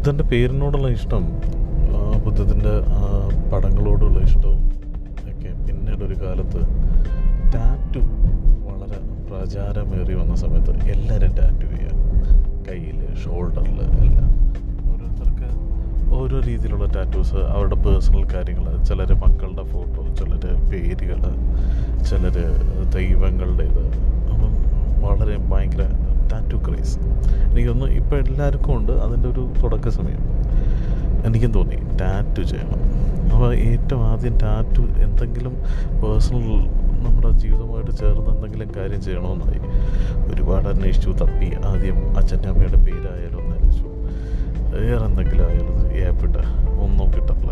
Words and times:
ബുദ്ധന്റെ 0.00 0.24
പേരിനോടുള്ള 0.28 0.88
ഇഷ്ടം 0.96 1.24
ബുദ്ധത്തിന്റെ 2.24 2.72
പടങ്ങളോടുള്ള 3.50 4.18
ഇഷ്ടവും 4.26 4.60
ഒക്കെ. 5.30 5.50
പിന്നീട് 5.66 6.02
ഒരു 6.06 6.16
കാലത്ത് 6.22 6.60
ടാറ്റു 7.54 8.00
വളരെ 8.68 8.98
പ്രചാരമേറി 9.26 10.14
വന്ന 10.14 10.34
സമയത്ത് 10.42 10.72
എല്ലാവരും 10.94 11.32
ടാറ്റു 11.40 11.66
ചെയ്യുക 11.72 11.98
കയ്യിൽ 12.68 12.98
ഷോൾഡറിൽ 13.22 13.76
എല്ലാം. 14.00 14.30
ഓരോരുത്തർക്ക് 14.88 15.50
ഓരോ 16.18 16.38
രീതിയിലുള്ള 16.48 16.88
ടാറ്റൂസ് 16.96 17.42
അവരുടെ 17.52 17.78
പേഴ്സണൽ 17.86 18.24
കാര്യങ്ങൾ 18.34 18.66
ചിലർ 18.88 19.12
മക്കളുടെ 19.24 19.66
ഫോട്ടോ 19.72 20.04
ചിലർ 20.20 20.40
പേരുകൾ 20.70 21.22
ചിലർ 22.08 22.38
ദൈവങ്ങളുടെ 22.96 23.68
എനിക്കൊന്ന് 27.70 27.96
ഇപ്പോൾ 27.96 28.16
എല്ലാവർക്കും 28.16 28.76
ഉണ്ട് 28.76 28.92
അതിന്റെ 28.92 29.28
ഒരു 29.28 29.42
തുടക്ക 29.62 29.88
സമയം. 29.88 30.22
എനിക്കും 31.26 31.50
തോന്നി 31.52 31.76
ടാറ്റു 32.00 32.42
ചെയ്യണം. 32.42 32.80
അപ്പോൾ 33.32 33.54
ഏറ്റവും 33.54 34.02
ആദ്യം 34.04 34.38
ടാറ്റു 34.42 34.82
എന്തെങ്കിലും 35.04 35.54
പേഴ്സണൽ 36.02 36.46
നമ്മുടെ 37.04 37.30
ജീവിതമായിട്ട് 37.30 37.90
ചേർന്ന് 37.90 38.30
എന്തെങ്കിലും 38.34 38.70
കാര്യം 38.76 39.00
ചെയ്യണമെന്നായി 39.00 39.60
ഒരുപാട് 40.32 40.68
അന്വേഷിച്ചു 40.68 41.10
തപ്പി. 41.10 41.50
ആദ്യം 41.64 41.98
അച്ഛന്റെ 42.16 42.48
അമ്മയുടെ 42.48 42.80
പേരായാലും 42.86 43.38
ഒന്ന് 43.42 43.54
അന്വേഷിച്ചു. 43.56 43.88
വേറെ 44.74 45.04
എന്തെങ്കിലും 45.04 45.44
ആയാലും 45.48 45.78
ഏപ്പിട്ട 46.06 46.36
ഒന്നും 46.86 47.06
കിട്ടില്ല 47.14 47.50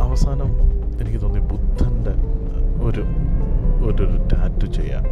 അവസാനം 0.00 0.50
എനിക്ക് 1.00 1.20
തോന്നി 1.22 1.40
ബുദ്ധന്റെ 1.52 2.16
ഒരു 2.88 3.04
ഒരു 3.88 4.04
ടാറ്റു 4.32 4.66
ചെയ്യാം. 4.66 5.04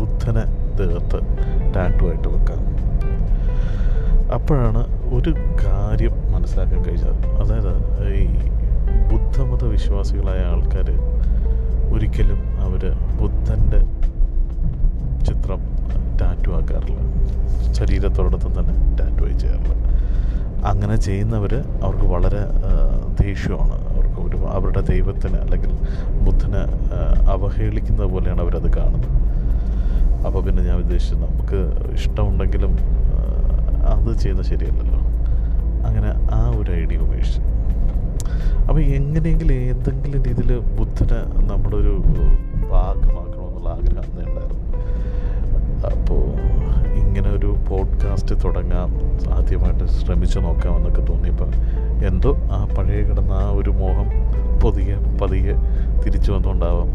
ബുദ്ധനെ 0.00 0.44
തീർത്ത് 0.78 1.18
ടാറ്റു 1.74 2.04
ആയിട്ട് 2.04 2.28
വെക്കാം. 2.28 2.59
അപ്പോഴാണ് 4.34 4.82
ഒരു 5.14 5.30
കാര്യം 5.64 6.14
മനസ്സിലാക്കാൻ 6.32 6.80
കഴിഞ്ഞത് 6.84 7.26
അതായത് 7.40 7.72
ഈ 8.14 8.26
ബുദ്ധമത 9.10 9.64
വിശ്വാസികളായ 9.64 10.40
ആൾക്കാർ 10.52 10.88
ഒരിക്കലും 11.94 12.40
അവർ 12.66 12.82
ബുദ്ധന്റെ 13.20 13.80
ചിത്രം 15.24 15.60
ടാറ്റു 16.20 16.50
ആക്കാറില്ല. 16.50 17.00
ശരീരത്തോടൊപ്പം 17.72 18.52
തന്നെ 18.58 18.74
ടാറ്റു 18.98 19.24
ചെയ്യാറില്ല. 19.38 19.74
അങ്ങനെ 20.70 20.96
ചെയ്യുന്നവർ 20.96 21.52
അവർക്ക് 21.82 22.06
വളരെ 22.06 22.42
ദേഷ്യമാണ്. 23.20 23.76
അവർക്ക് 23.92 24.20
ഒരു 24.20 24.36
അവരുടെ 24.36 24.80
ദൈവത്തിന് 24.80 25.36
അല്ലെങ്കിൽ 25.36 25.72
ബുദ്ധനെ 26.26 26.62
അവഹേളിക്കുന്നത് 27.30 28.06
പോലെയാണ് 28.06 28.40
അവരത് 28.40 28.70
കാണുന്നത്. 28.76 29.08
അപ്പോൾ 30.26 30.40
പിന്നെ 30.44 30.62
ഞാൻ 30.62 30.78
ഉദ്ദേശിച്ചത് 30.78 31.20
നമുക്ക് 31.20 31.60
ഇഷ്ടമുണ്ടെങ്കിലും 31.92 32.72
അത് 33.90 34.16
ചെയ്യുന്നത് 34.16 34.46
ശരിയല്ലല്ലോ. 34.46 35.00
അങ്ങനെ 35.86 36.10
ആ 36.32 36.52
ഒരു 36.58 36.72
ഐഡിയ 36.72 36.96
ഉപേക്ഷിച്ചു. 36.96 37.40
അപ്പോൾ 38.68 38.80
എങ്ങനെയെങ്കിലും 38.80 39.54
ഏതെങ്കിലും 39.54 40.22
രീതിയിൽ 40.22 40.58
ബുദ്ധനെ 40.58 41.20
നമ്മുടെ 41.52 41.76
ഒരു 41.76 41.94
ഭാഗമാക്കണമെന്നുള്ള 42.72 43.68
ആഗ്രഹം 43.68 44.02
അന്നേ 44.02 44.24
ഉണ്ടായിരുന്നു. 44.24 44.66
അപ്പോൾ 45.86 46.22
ഇങ്ങനെ 46.94 47.28
ഒരു 47.28 47.56
പോഡ്കാസ്റ്റ് 47.68 48.34
തുടങ്ങാം 48.44 48.90
ആദ്യമായിട്ട് 49.32 49.84
ശ്രമിച്ചു 49.84 50.38
നോക്കാമെന്നൊക്കെ 50.38 51.02
തോന്നിയപ്പോൾ 51.02 51.50
എന്തോ 52.06 52.36
ആ 52.52 52.68
പഴയ 52.78 53.02
കിടന്ന 53.02 53.32
ആ 53.32 53.50
ഒരു 53.50 53.70
മോഹം 53.70 54.08
പൊതിയെ 54.60 55.18
പതിയെ 55.22 55.54
തിരിച്ചു 56.04 56.32
വന്നുകൊണ്ടാവാം 56.32 56.88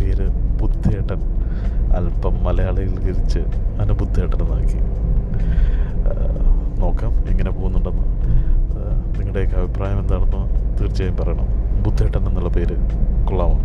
പേര് 0.00 0.26
ബുദ്ധേട്ടൻ. 0.60 1.20
അല്പം 1.96 2.44
മലയാളികീകരിച്ച് 2.44 3.38
അതിനെ 3.78 3.92
ബുദ്ധേട്ടനെന്നാക്കി 3.92 4.78
നോക്കാം 6.80 7.12
എങ്ങനെ 7.30 7.50
പോകുന്നുണ്ടെന്ന് 7.50 8.04
ആ, 8.76 8.80
നിങ്ങളുടെയൊക്കെ 9.32 9.60
അഭിപ്രായം 9.60 9.98
എന്താണെന്ന് 9.98 10.40
തീർച്ചയായും 10.78 11.16
പറയണം. 11.16 11.46
ബുദ്ധേട്ടൻ 11.82 12.22
എന്നുള്ള 12.28 12.48
പേര് 12.48 12.74
കൊള്ളാമോ? 13.28 13.56